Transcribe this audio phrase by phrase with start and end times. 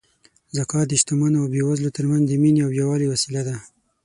[0.57, 3.55] زکات د شتمنو او بېوزلو ترمنځ د مینې او یووالي وسیله ده.